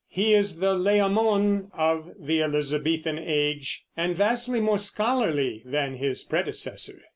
He 0.09 0.33
is 0.33 0.57
the 0.57 0.73
Layamon 0.73 1.67
of 1.75 2.09
the 2.19 2.41
Elizabethan 2.41 3.19
Age, 3.19 3.85
and 3.95 4.15
vastly 4.15 4.59
more 4.59 4.79
scholarly 4.79 5.61
than 5.63 5.97
his 5.97 6.23
predecessor. 6.23 6.99